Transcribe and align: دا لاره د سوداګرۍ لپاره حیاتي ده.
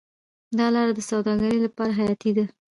دا 0.57 0.67
لاره 0.75 0.91
د 0.95 0.99
سوداګرۍ 1.09 1.59
لپاره 1.65 1.91
حیاتي 1.99 2.31
ده. 2.37 2.45